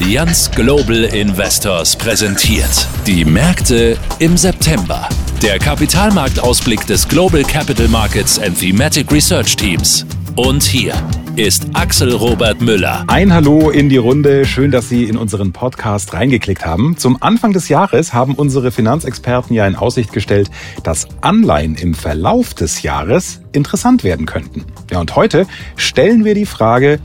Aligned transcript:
Allianz 0.00 0.48
Global 0.52 1.04
Investors 1.04 1.96
präsentiert. 1.96 2.86
Die 3.04 3.24
Märkte 3.24 3.98
im 4.20 4.36
September. 4.36 5.08
Der 5.42 5.58
Kapitalmarktausblick 5.58 6.86
des 6.86 7.08
Global 7.08 7.42
Capital 7.42 7.88
Markets 7.88 8.38
and 8.38 8.56
Thematic 8.56 9.10
Research 9.10 9.56
Teams. 9.56 10.06
Und 10.36 10.62
hier 10.62 10.94
ist 11.34 11.66
Axel 11.72 12.14
Robert 12.14 12.60
Müller. 12.60 13.04
Ein 13.08 13.32
Hallo 13.32 13.70
in 13.70 13.88
die 13.88 13.96
Runde. 13.96 14.44
Schön, 14.44 14.70
dass 14.70 14.88
Sie 14.88 15.02
in 15.02 15.16
unseren 15.16 15.52
Podcast 15.52 16.12
reingeklickt 16.12 16.64
haben. 16.64 16.96
Zum 16.96 17.20
Anfang 17.20 17.52
des 17.52 17.68
Jahres 17.68 18.14
haben 18.14 18.34
unsere 18.34 18.70
Finanzexperten 18.70 19.56
ja 19.56 19.66
in 19.66 19.74
Aussicht 19.74 20.12
gestellt, 20.12 20.48
dass 20.84 21.08
Anleihen 21.22 21.74
im 21.74 21.94
Verlauf 21.94 22.54
des 22.54 22.82
Jahres 22.82 23.40
interessant 23.50 24.04
werden 24.04 24.26
könnten. 24.26 24.64
Ja, 24.92 25.00
und 25.00 25.16
heute 25.16 25.48
stellen 25.74 26.24
wir 26.24 26.34
die 26.34 26.46
Frage, 26.46 27.00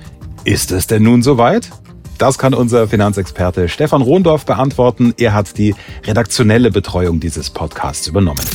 ist 0.46 0.72
es 0.72 0.88
denn 0.88 1.04
nun 1.04 1.24
soweit? 1.24 1.70
Das 2.18 2.38
kann 2.38 2.54
unser 2.54 2.88
Finanzexperte 2.88 3.70
Stefan 3.70 4.02
Rohndorf 4.02 4.46
beantworten. 4.46 5.14
Er 5.18 5.34
hat 5.34 5.58
die 5.58 5.76
redaktionelle 6.06 6.72
Betreuung 6.72 7.20
dieses 7.20 7.50
Podcasts 7.50 8.08
übernommen. 8.08 8.46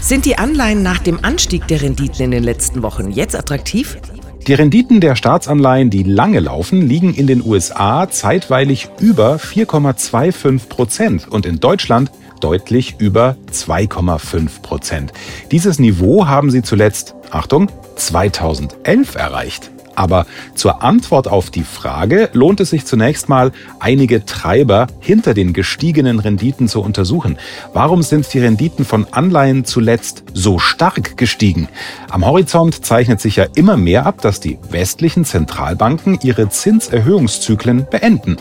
Sind 0.00 0.24
die 0.24 0.38
Anleihen 0.38 0.82
nach 0.82 0.98
dem 0.98 1.24
Anstieg 1.24 1.66
der 1.68 1.82
Renditen 1.82 2.24
in 2.24 2.30
den 2.30 2.42
letzten 2.42 2.82
Wochen 2.82 3.10
jetzt 3.10 3.36
attraktiv? 3.36 3.98
Die 4.46 4.54
Renditen 4.54 5.00
der 5.00 5.14
Staatsanleihen, 5.14 5.90
die 5.90 6.02
lange 6.02 6.40
laufen, 6.40 6.80
liegen 6.80 7.12
in 7.12 7.26
den 7.26 7.44
USA 7.44 8.08
zeitweilig 8.08 8.88
über 8.98 9.36
4,25 9.36 10.68
Prozent 10.68 11.28
und 11.28 11.44
in 11.44 11.60
Deutschland 11.60 12.10
deutlich 12.40 12.96
über 12.98 13.36
2,5 13.52 14.62
Prozent. 14.62 15.12
Dieses 15.50 15.78
Niveau 15.78 16.26
haben 16.26 16.50
sie 16.50 16.62
zuletzt, 16.62 17.14
Achtung, 17.30 17.70
2011 17.96 19.16
erreicht. 19.16 19.70
Aber 19.98 20.26
zur 20.54 20.84
Antwort 20.84 21.26
auf 21.26 21.50
die 21.50 21.64
Frage 21.64 22.30
lohnt 22.32 22.60
es 22.60 22.70
sich 22.70 22.86
zunächst 22.86 23.28
mal, 23.28 23.50
einige 23.80 24.24
Treiber 24.24 24.86
hinter 25.00 25.34
den 25.34 25.52
gestiegenen 25.52 26.20
Renditen 26.20 26.68
zu 26.68 26.80
untersuchen. 26.80 27.36
Warum 27.72 28.04
sind 28.04 28.32
die 28.32 28.38
Renditen 28.38 28.84
von 28.84 29.08
Anleihen 29.10 29.64
zuletzt 29.64 30.22
so 30.34 30.60
stark 30.60 31.16
gestiegen? 31.16 31.68
Am 32.10 32.24
Horizont 32.24 32.86
zeichnet 32.86 33.20
sich 33.20 33.34
ja 33.34 33.46
immer 33.56 33.76
mehr 33.76 34.06
ab, 34.06 34.22
dass 34.22 34.38
die 34.38 34.60
westlichen 34.70 35.24
Zentralbanken 35.24 36.20
ihre 36.22 36.48
Zinserhöhungszyklen 36.48 37.88
beenden. 37.90 38.36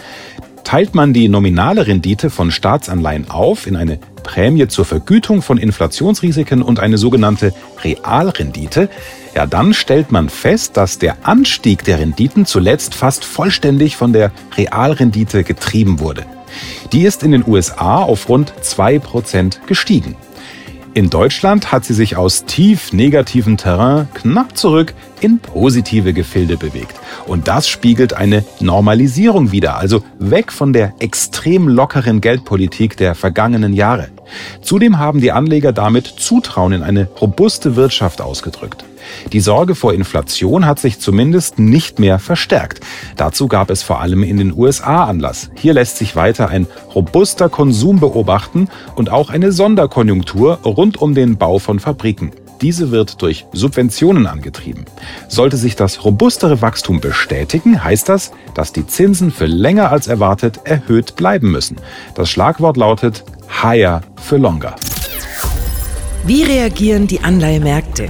Teilt 0.67 0.95
man 0.95 1.13
die 1.13 1.29
nominale 1.29 1.87
Rendite 1.87 2.29
von 2.29 2.51
Staatsanleihen 2.51 3.29
auf 3.29 3.67
in 3.67 3.77
eine 3.77 3.99
Prämie 4.21 4.67
zur 4.67 4.83
Vergütung 4.83 5.41
von 5.41 5.57
Inflationsrisiken 5.57 6.61
und 6.61 6.81
eine 6.81 6.97
sogenannte 6.97 7.53
Realrendite, 7.85 8.89
ja, 9.33 9.45
dann 9.45 9.73
stellt 9.73 10.11
man 10.11 10.27
fest, 10.27 10.75
dass 10.75 10.99
der 10.99 11.25
Anstieg 11.25 11.85
der 11.85 11.99
Renditen 11.99 12.45
zuletzt 12.45 12.95
fast 12.95 13.23
vollständig 13.23 13.95
von 13.95 14.11
der 14.11 14.33
Realrendite 14.57 15.45
getrieben 15.45 16.01
wurde. 16.01 16.25
Die 16.91 17.03
ist 17.03 17.23
in 17.23 17.31
den 17.31 17.47
USA 17.47 18.03
auf 18.03 18.27
rund 18.27 18.52
2% 18.61 19.65
gestiegen. 19.67 20.17
In 20.97 21.11
Deutschland 21.11 21.71
hat 21.71 21.85
sie 21.85 21.93
sich 21.93 22.17
aus 22.17 22.45
tief 22.45 22.91
negativem 22.91 23.55
Terrain 23.55 24.07
knapp 24.15 24.57
zurück 24.57 24.95
in 25.21 25.37
positive 25.37 26.11
Gefilde 26.11 26.57
bewegt. 26.57 26.95
Und 27.27 27.47
das 27.47 27.69
spiegelt 27.69 28.13
eine 28.15 28.43
Normalisierung 28.61 29.51
wider, 29.51 29.77
also 29.77 30.03
weg 30.17 30.51
von 30.51 30.73
der 30.73 30.95
extrem 30.97 31.67
lockeren 31.67 32.19
Geldpolitik 32.19 32.97
der 32.97 33.13
vergangenen 33.13 33.73
Jahre. 33.73 34.07
Zudem 34.61 35.00
haben 35.00 35.22
die 35.22 35.31
Anleger 35.31 35.72
damit 35.72 36.08
Zutrauen 36.08 36.73
in 36.73 36.83
eine 36.83 37.08
robuste 37.22 37.75
Wirtschaft 37.75 38.22
ausgedrückt. 38.22 38.86
Die 39.31 39.39
Sorge 39.39 39.75
vor 39.75 39.94
Inflation 39.94 40.66
hat 40.66 40.80
sich 40.80 41.00
zumindest 41.00 41.59
nicht 41.59 42.00
mehr 42.00 42.20
verstärkt. 42.20 42.81
Dazu 43.16 43.48
gab 43.48 43.70
es 43.70 43.83
vor 43.83 44.02
allem 44.02 44.23
in 44.23 44.38
den 44.38 44.53
USA 44.58 45.05
Anlass. 45.05 45.50
Hier 45.55 45.73
lässt 45.73 45.98
sich 45.98 46.16
weiter 46.16 46.50
ein 46.50 46.67
robuster 46.94 47.50
Konsum 47.50 48.00
beobachten 48.00 48.70
und 48.95 49.10
auch 49.10 49.30
eine 49.30 49.52
Sonderkonjunktur 49.52 50.60
rund 50.64 50.98
um 50.98 51.16
den 51.16 51.37
Bau 51.37 51.60
von 51.60 51.80
Fabriken. 51.80 52.32
Diese 52.61 52.89
wird 52.89 53.21
durch 53.21 53.45
Subventionen 53.54 54.26
angetrieben. 54.26 54.86
Sollte 55.27 55.58
sich 55.58 55.76
das 55.76 56.04
robustere 56.04 56.61
Wachstum 56.61 56.99
bestätigen, 56.99 57.83
heißt 57.83 58.10
das, 58.10 58.32
dass 58.55 58.73
die 58.73 58.87
Zinsen 58.87 59.32
für 59.32 59.45
länger 59.45 59.92
als 59.92 60.08
erwartet 60.08 60.61
erhöht 60.64 61.16
bleiben 61.16 61.52
müssen. 61.52 61.77
Das 62.16 62.30
Schlagwort 62.30 62.77
lautet 62.77 63.23
Higher 63.49 64.02
für 64.21 64.37
Longer. 64.37 64.75
Wie 66.25 66.43
reagieren 66.43 67.08
die 67.08 67.21
Anleihemärkte? 67.21 68.09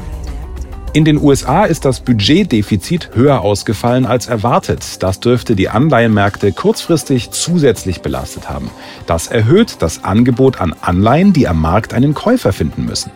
In 0.94 1.06
den 1.06 1.22
USA 1.22 1.66
ist 1.66 1.86
das 1.86 2.00
Budgetdefizit 2.00 3.12
höher 3.14 3.42
ausgefallen 3.42 4.08
als 4.08 4.26
erwartet. 4.26 5.04
Das 5.04 5.20
dürfte 5.20 5.56
die 5.56 5.70
Anleihenmärkte 5.70 6.52
kurzfristig 6.54 7.30
zusätzlich 7.30 8.02
belastet 8.02 8.50
haben. 8.50 8.72
Das 9.06 9.28
erhöht 9.28 9.76
das 9.80 10.04
Angebot 10.04 10.60
an 10.60 10.74
Anleihen, 10.82 11.34
die 11.34 11.48
am 11.48 11.62
Markt 11.62 11.94
einen 11.94 12.16
Käufer 12.16 12.52
finden 12.52 12.86
müssen. 12.86 13.12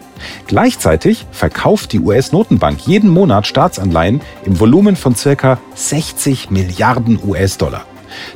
Gleichzeitig 0.46 1.26
verkauft 1.32 1.94
die 1.94 2.00
US-Notenbank 2.00 2.86
jeden 2.86 3.10
Monat 3.10 3.48
Staatsanleihen 3.48 4.22
im 4.46 4.60
Volumen 4.60 4.96
von 4.96 5.16
circa 5.16 5.58
60 5.74 6.52
Milliarden 6.52 7.18
US-Dollar. 7.26 7.86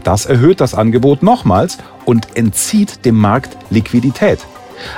Das 0.04 0.26
erhöht 0.26 0.62
das 0.62 0.74
Angebot 0.74 1.24
nochmals 1.24 1.78
und 2.06 2.36
entzieht 2.36 3.06
dem 3.06 3.16
Markt 3.16 3.58
Liquidität. 3.70 4.40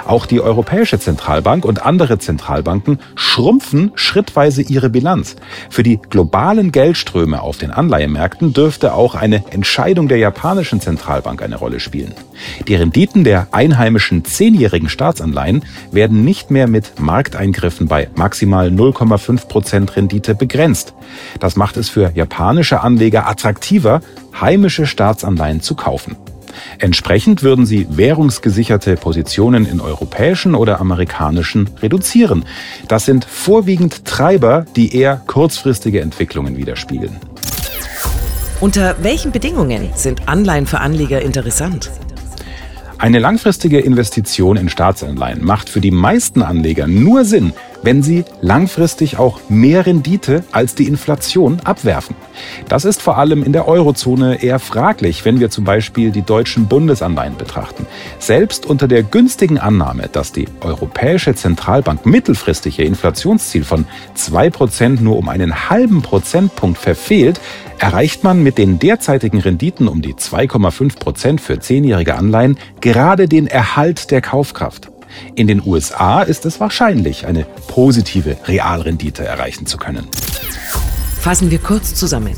Auch 0.05 0.25
die 0.25 0.41
Europäische 0.41 0.99
Zentralbank 0.99 1.65
und 1.65 1.85
andere 1.85 2.19
Zentralbanken 2.19 2.99
schrumpfen 3.15 3.91
schrittweise 3.95 4.61
ihre 4.61 4.89
Bilanz. 4.89 5.35
Für 5.69 5.83
die 5.83 5.99
globalen 6.09 6.71
Geldströme 6.71 7.41
auf 7.41 7.57
den 7.57 7.71
Anleihemärkten 7.71 8.53
dürfte 8.53 8.93
auch 8.93 9.15
eine 9.15 9.43
Entscheidung 9.51 10.07
der 10.07 10.17
japanischen 10.17 10.81
Zentralbank 10.81 11.41
eine 11.41 11.57
Rolle 11.57 11.79
spielen. 11.79 12.13
Die 12.67 12.75
Renditen 12.75 13.23
der 13.23 13.47
einheimischen 13.51 14.25
zehnjährigen 14.25 14.89
Staatsanleihen 14.89 15.63
werden 15.91 16.23
nicht 16.23 16.51
mehr 16.51 16.67
mit 16.67 16.99
Markteingriffen 16.99 17.87
bei 17.87 18.09
maximal 18.15 18.69
0,5 18.69 19.47
Prozent 19.47 19.95
Rendite 19.95 20.35
begrenzt. 20.35 20.93
Das 21.39 21.55
macht 21.55 21.77
es 21.77 21.89
für 21.89 22.11
japanische 22.13 22.81
Anleger 22.81 23.27
attraktiver, 23.27 24.01
heimische 24.39 24.85
Staatsanleihen 24.85 25.61
zu 25.61 25.75
kaufen. 25.75 26.15
Entsprechend 26.79 27.43
würden 27.43 27.65
sie 27.65 27.87
währungsgesicherte 27.89 28.95
Positionen 28.95 29.65
in 29.65 29.79
europäischen 29.79 30.55
oder 30.55 30.79
amerikanischen 30.79 31.69
reduzieren. 31.81 32.45
Das 32.87 33.05
sind 33.05 33.25
vorwiegend 33.25 34.05
Treiber, 34.05 34.65
die 34.75 34.95
eher 34.95 35.21
kurzfristige 35.27 36.01
Entwicklungen 36.01 36.57
widerspiegeln. 36.57 37.17
Unter 38.59 38.95
welchen 39.03 39.31
Bedingungen 39.31 39.89
sind 39.93 40.27
Anleihen 40.27 40.65
für 40.65 40.79
Anleger 40.79 41.21
interessant? 41.21 41.91
Eine 42.99 43.19
langfristige 43.19 43.79
Investition 43.79 44.57
in 44.57 44.69
Staatsanleihen 44.69 45.45
macht 45.45 45.69
für 45.69 45.81
die 45.81 45.91
meisten 45.91 46.41
Anleger 46.41 46.87
nur 46.87 47.25
Sinn, 47.25 47.53
wenn 47.83 48.03
sie 48.03 48.25
langfristig 48.41 49.17
auch 49.17 49.39
mehr 49.49 49.85
Rendite 49.85 50.43
als 50.51 50.75
die 50.75 50.87
Inflation 50.87 51.59
abwerfen. 51.63 52.15
Das 52.69 52.85
ist 52.85 53.01
vor 53.01 53.17
allem 53.17 53.43
in 53.43 53.53
der 53.53 53.67
Eurozone 53.67 54.43
eher 54.43 54.59
fraglich, 54.59 55.25
wenn 55.25 55.39
wir 55.39 55.49
zum 55.49 55.63
Beispiel 55.63 56.11
die 56.11 56.21
deutschen 56.21 56.67
Bundesanleihen 56.67 57.37
betrachten. 57.37 57.85
Selbst 58.19 58.65
unter 58.65 58.87
der 58.87 59.03
günstigen 59.03 59.57
Annahme, 59.57 60.09
dass 60.11 60.31
die 60.31 60.47
Europäische 60.61 61.35
Zentralbank 61.35 62.05
mittelfristig 62.05 62.79
ihr 62.79 62.85
Inflationsziel 62.85 63.63
von 63.63 63.85
2% 64.15 65.01
nur 65.01 65.17
um 65.17 65.29
einen 65.29 65.69
halben 65.69 66.01
Prozentpunkt 66.01 66.77
verfehlt, 66.77 67.39
erreicht 67.79 68.23
man 68.23 68.41
mit 68.41 68.57
den 68.57 68.79
derzeitigen 68.79 69.39
Renditen 69.39 69.87
um 69.87 70.01
die 70.01 70.15
2,5% 70.15 71.39
für 71.39 71.59
zehnjährige 71.59 72.15
Anleihen 72.15 72.57
gerade 72.81 73.27
den 73.27 73.47
Erhalt 73.47 74.11
der 74.11 74.21
Kaufkraft. 74.21 74.89
In 75.35 75.47
den 75.47 75.61
USA 75.65 76.21
ist 76.21 76.45
es 76.45 76.59
wahrscheinlich, 76.59 77.25
eine 77.25 77.45
positive 77.67 78.37
Realrendite 78.45 79.25
erreichen 79.25 79.65
zu 79.65 79.77
können. 79.77 80.07
Fassen 81.19 81.51
wir 81.51 81.59
kurz 81.59 81.93
zusammen. 81.93 82.35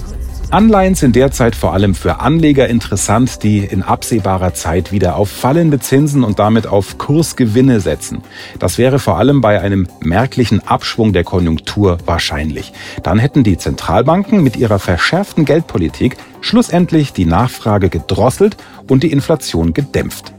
Anleihen 0.52 0.96
sind 0.96 1.16
derzeit 1.16 1.56
vor 1.56 1.74
allem 1.74 1.94
für 1.94 2.22
Anleger 2.22 2.68
interessant, 2.68 3.44
die 3.44 3.60
in 3.60 3.84
absehbarer 3.84 4.56
Zeit 4.56 4.92
wieder 4.92 5.16
auf 5.16 5.30
fallende 5.30 5.80
Zinsen 5.80 6.24
und 6.24 6.40
damit 6.40 6.66
auf 6.66 6.98
Kursgewinne 6.98 7.82
setzen. 7.82 8.24
Das 8.58 8.80
wäre 8.80 8.98
vor 8.98 9.20
allem 9.20 9.42
bei 9.42 9.62
einem 9.62 9.88
merklichen 10.00 10.68
Abschwung 10.68 11.14
der 11.14 11.24
Konjunktur 11.24 12.00
wahrscheinlich. 12.08 12.74
Dann 13.04 13.20
hätten 13.20 13.44
die 13.44 13.60
Zentralbanken 13.60 14.42
mit 14.42 14.56
ihrer 14.56 14.80
verschärften 14.80 15.46
Geldpolitik 15.46 16.18
schlussendlich 16.42 17.14
die 17.14 17.26
Nachfrage 17.26 17.90
gedrosselt 17.90 18.58
und 18.88 19.04
die 19.04 19.12
Inflation 19.12 19.74
gedämpft. 19.74 20.34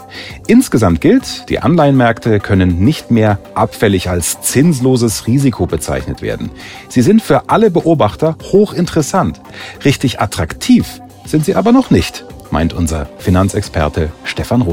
Insgesamt 0.46 1.00
gilt, 1.00 1.48
die 1.48 1.60
Anleihenmärkte 1.60 2.40
können 2.40 2.80
nicht 2.80 3.10
mehr 3.10 3.38
abfällig 3.54 4.08
als 4.08 4.40
zinsloses 4.40 5.26
Risiko 5.26 5.66
bezeichnet 5.66 6.22
werden. 6.22 6.50
Sie 6.88 7.02
sind 7.02 7.22
für 7.22 7.48
alle 7.48 7.70
Beobachter 7.70 8.36
hochinteressant. 8.52 9.40
Richtig 9.84 10.20
attraktiv 10.20 11.00
sind 11.24 11.44
sie 11.44 11.54
aber 11.54 11.72
noch 11.72 11.90
nicht, 11.90 12.24
meint 12.50 12.72
unser 12.72 13.06
Finanzexperte 13.18 14.10
Stefan 14.24 14.66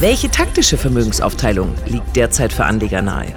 Welche 0.00 0.30
taktische 0.30 0.76
Vermögensaufteilung 0.76 1.74
liegt 1.86 2.14
derzeit 2.14 2.52
für 2.52 2.64
Anleger 2.64 3.02
nahe? 3.02 3.34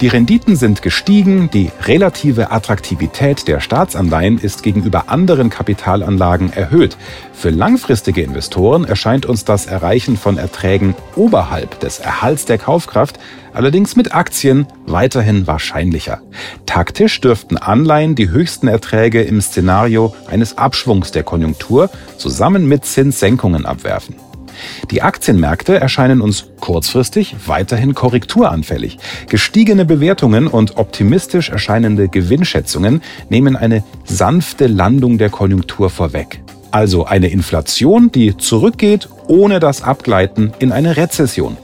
Die 0.00 0.06
Renditen 0.06 0.54
sind 0.54 0.80
gestiegen, 0.82 1.50
die 1.50 1.72
relative 1.82 2.52
Attraktivität 2.52 3.48
der 3.48 3.58
Staatsanleihen 3.58 4.38
ist 4.38 4.62
gegenüber 4.62 5.08
anderen 5.08 5.50
Kapitalanlagen 5.50 6.52
erhöht. 6.52 6.96
Für 7.32 7.50
langfristige 7.50 8.22
Investoren 8.22 8.84
erscheint 8.84 9.26
uns 9.26 9.44
das 9.44 9.66
Erreichen 9.66 10.16
von 10.16 10.38
Erträgen 10.38 10.94
oberhalb 11.16 11.80
des 11.80 11.98
Erhalts 11.98 12.44
der 12.44 12.58
Kaufkraft 12.58 13.18
allerdings 13.52 13.96
mit 13.96 14.14
Aktien 14.14 14.68
weiterhin 14.86 15.48
wahrscheinlicher. 15.48 16.20
Taktisch 16.64 17.20
dürften 17.20 17.56
Anleihen 17.56 18.14
die 18.14 18.30
höchsten 18.30 18.68
Erträge 18.68 19.22
im 19.22 19.40
Szenario 19.40 20.14
eines 20.30 20.58
Abschwungs 20.58 21.10
der 21.10 21.24
Konjunktur 21.24 21.90
zusammen 22.18 22.68
mit 22.68 22.84
Zinssenkungen 22.84 23.66
abwerfen. 23.66 24.14
Die 24.90 25.02
Aktienmärkte 25.02 25.78
erscheinen 25.80 26.20
uns 26.20 26.46
kurzfristig 26.60 27.36
weiterhin 27.46 27.94
korrekturanfällig. 27.94 28.98
Gestiegene 29.28 29.84
Bewertungen 29.84 30.46
und 30.46 30.76
optimistisch 30.76 31.50
erscheinende 31.50 32.08
Gewinnschätzungen 32.08 33.02
nehmen 33.28 33.56
eine 33.56 33.84
sanfte 34.04 34.66
Landung 34.66 35.18
der 35.18 35.30
Konjunktur 35.30 35.90
vorweg. 35.90 36.40
Also 36.70 37.06
eine 37.06 37.28
Inflation, 37.28 38.12
die 38.12 38.36
zurückgeht, 38.36 39.08
ohne 39.26 39.58
das 39.58 39.82
Abgleiten 39.82 40.52
in 40.58 40.72
eine 40.72 40.96
Rezession. 40.96 41.56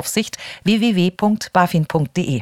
Aufsicht 0.01 0.37
www.bafin.de. 0.63 2.41